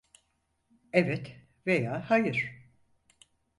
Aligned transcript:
Evet 0.93 1.35
veya 1.67 2.09
hayır. 2.09 2.67